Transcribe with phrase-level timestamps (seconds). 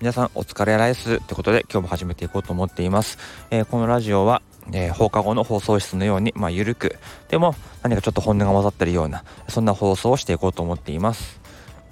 [0.00, 3.18] 皆さんお疲れライスってことで今日も始めていこうと思っています、
[3.50, 6.96] えー、このラジオは、えー、放課後の放送室のようにまあ緩く
[7.28, 11.40] でも何かちょっと本音が混ざってるようなそんな放送をしていこうと思っています、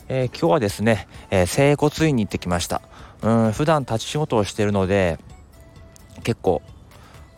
[0.08, 2.80] えー、今日はですね、え、整骨院に行ってきました。
[3.22, 5.18] うん普段立ち仕事をしてるので
[6.22, 6.62] 結構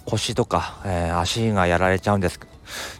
[0.04, 2.40] 腰とか、え足がやられちゃうんです。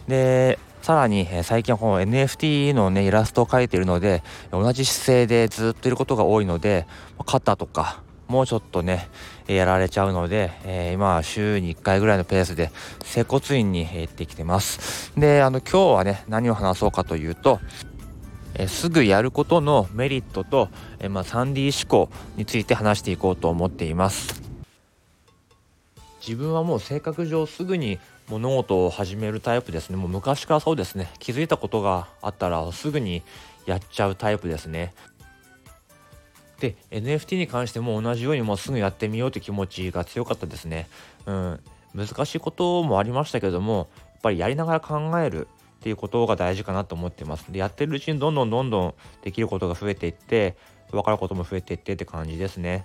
[0.07, 6.87] でさらに、え最近はこの NFT のねイラストを描いているので同じ姿勢でずっといることが多いので
[7.27, 9.09] 肩とかもうちょっとね
[9.47, 12.71] やられちゃうので、えー、今は週に1回ぐらいのペースで
[13.05, 15.13] 接骨院に行ってきてます。
[15.17, 17.61] であの今日はね何を話そうかというと
[18.55, 24.38] えすぐやることのメリットと、えまあ、3D 思考について話していこうと思っています。
[26.21, 29.97] 自分はもう性格上すぐに物事を始めるタイプですね。
[29.97, 31.11] もう昔からそうですね。
[31.19, 33.23] 気づいたことがあったらすぐに
[33.67, 34.95] やっちゃうタイプですね。
[36.61, 40.89] で NFT に関しても同じようにもうすぐやってみようという気持ちが強かったですね。
[41.27, 41.61] うん。
[41.95, 45.49] 難しいこともありましたけどもやっぱりやりながら考える
[45.79, 47.51] っていうことが大事かなと思ってます。
[47.51, 50.57] でやってるうちにどんどんどんどんできることが増えていって
[50.91, 52.85] 分かることも増えていってって感じですね。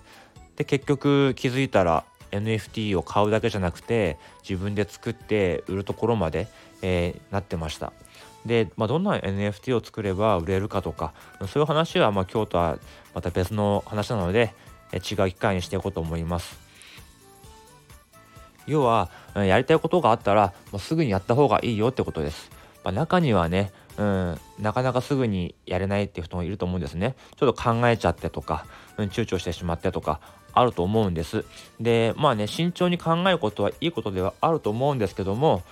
[0.56, 2.04] で結局気づいたら
[2.38, 4.18] NFT を買うだけじゃなくて
[4.48, 6.48] 自分で作って売るところまで、
[6.82, 7.92] えー、なってました。
[8.46, 11.14] で、まあ、どんな NFT を作れば売れるかとか
[11.48, 12.78] そういう話はまあ今日とは
[13.14, 14.54] また別の話なので、
[14.92, 16.58] え、違う機会にしていこうと思います。
[18.66, 22.50] 要はやりたいことがあったらもうすぐにやった方がいいよってことです、
[22.82, 27.14] まあ、中にはねうん、なかなかすぐにやれないっていう人もいると思うんですね。
[27.36, 30.20] ちょっと考えちゃってとか、うん、躊躇してしまってとか、
[30.54, 31.44] あると思うんです。
[31.80, 35.62] でまあね慎重に考えることはいいことではあると思うんですけども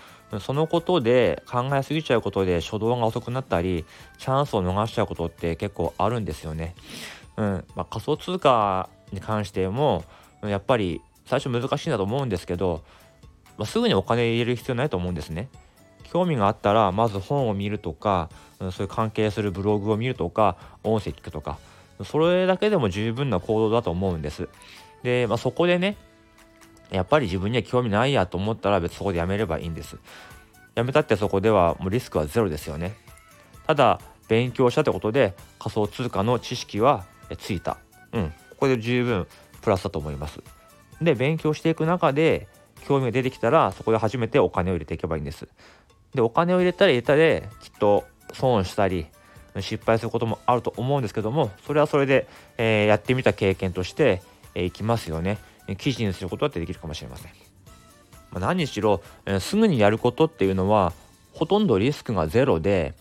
[0.40, 3.84] そのことで考えすぎちゃうことで初動が遅くなったり
[4.18, 6.74] チャンスを逃しちゃうことって結構あるんですよね。
[7.36, 10.04] うんまあ、仮想通貨に関しても
[10.42, 12.82] やっぱり最初難しいんだと思うんですけど、
[13.56, 15.48] まあ、すぐにお金入れる必要ないと思うんですね。
[16.04, 18.28] 興味があったらまず本を見るとか、
[18.58, 21.58] そういう関係するブログを見るとか音声聞くとか
[22.04, 24.48] それだけでも十分な行動だと思うんです。
[25.02, 25.96] で、まあ、そこでね、
[26.90, 29.96] やっぱり自分には興味ないやと思ったら別そこでやめればいいんです。
[30.74, 32.94] やめたってそこではもうリスクはゼロですよね。
[33.66, 37.04] ただ、勉強したってことで仮想通貨の知識は
[37.38, 37.78] ついた。
[38.12, 39.26] うん、ここで十分
[39.60, 40.40] プラスだと思います。
[41.00, 42.48] で、勉強していく中で
[42.86, 45.48] 興味が出てきたらそこで初めてお金を入れていけばいいんです。
[46.14, 49.06] で、お金を入れたら入れたできっと損したり
[49.60, 52.26] 失敗することもあると思うんですけどもそれはそれで、
[52.56, 54.22] えー、やってみた経験として
[54.54, 55.38] えいきますよね。
[55.78, 57.32] 記事にすることだってできるかもしれません、
[58.32, 60.92] まあ、何しろ、えー、すぐにやることっていうのは
[61.32, 62.94] ほとんどリスクがゼロで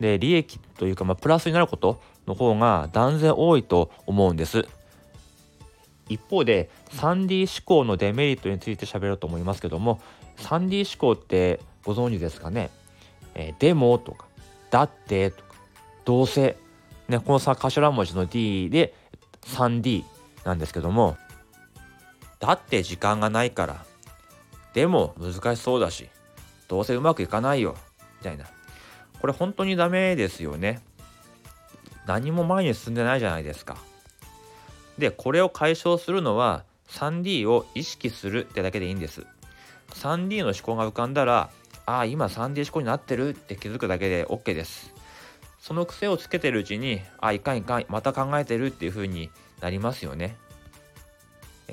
[0.00, 4.66] で利益というか、まあ、プラスになることの方が断然多いと思うんです。
[6.08, 10.00] 一方で 3D 思考のデメリットについて喋ろうと思いますけども
[10.38, 12.70] 3D 思考ってご存知ですかね、
[13.34, 14.26] えー、でもとか
[14.70, 15.51] だってとか
[16.04, 16.56] どうせ、
[17.08, 18.94] ね、このさ頭文字の D で
[19.42, 20.04] 3D
[20.44, 21.16] なんですけども
[22.40, 23.84] だって時間がないから
[24.74, 26.08] でも難しそうだし
[26.68, 27.76] どうせうまくいかないよ
[28.20, 28.46] みたいな。
[29.20, 30.80] これ本当にダメですよね。
[32.06, 33.76] 何も前に進んでないじゃないですか。
[34.98, 39.26] でこれを解消するのは 3D を意識するってだけでいいんです。
[39.90, 41.50] 3D の思考が浮かんだら
[41.86, 44.94] ああ今 3D 思考になってるって気づくだけで OK です。
[45.62, 49.30] その癖をつけてるうちにあいかんいかんまた考えてるっていう風に
[49.60, 50.36] なりますよね。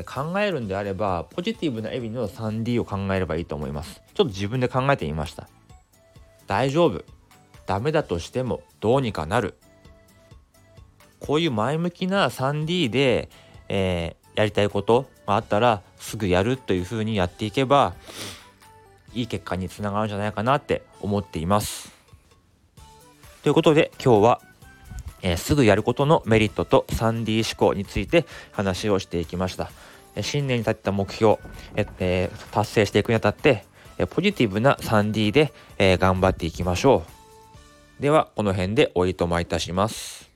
[0.06, 3.96] 考えるんであればポジティブな意味の 3D を考えればいいと思います。
[3.96, 5.50] ちょっと自分で考えてみました。
[6.46, 7.04] 大丈夫。
[7.66, 9.56] ダメだとしてもどうにかなる。
[11.20, 13.30] こういう前向きな 3D で、
[13.70, 17.96] えー、やりたいことがあったらすぐやるというふうにやっていけば
[19.16, 21.99] いい結果につながるんじゃないかなって思っています。
[23.44, 24.42] ということで今日は、
[25.22, 29.72] えー、すぐやることのメリットと 3D 思考について話をしていきました。
[30.22, 31.38] 新年に立った目標、
[31.76, 33.64] えー、達成していくにあたって、
[33.98, 37.04] えポジティブな 3D で、えー、頑張っていきましょ
[38.00, 38.02] う。
[38.02, 40.29] では、この辺でおいとまいたします。